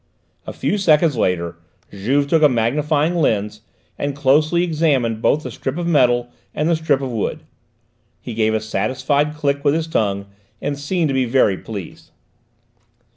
A 0.47 0.51
few 0.53 0.79
seconds 0.79 1.15
later 1.15 1.57
Juve 1.93 2.25
took 2.27 2.41
a 2.41 2.49
magnifying 2.49 3.13
lens, 3.13 3.61
and 3.99 4.15
closely 4.15 4.63
examined 4.63 5.21
both 5.21 5.43
the 5.43 5.51
strip 5.51 5.77
of 5.77 5.85
metal 5.85 6.31
and 6.55 6.67
the 6.67 6.75
strip 6.75 7.01
of 7.01 7.11
wood. 7.11 7.43
He 8.19 8.33
gave 8.33 8.53
a 8.53 8.55
little 8.55 8.67
satisfied 8.67 9.35
click 9.35 9.63
with 9.63 9.75
his 9.75 9.85
tongue, 9.85 10.25
and 10.59 10.75
seemed 10.79 11.09
to 11.09 11.13
be 11.13 11.25
very 11.25 11.55
pleased. 11.55 12.09